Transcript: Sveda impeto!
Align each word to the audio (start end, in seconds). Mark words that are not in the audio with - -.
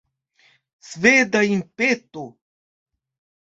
Sveda 0.89 1.41
impeto! 1.55 2.23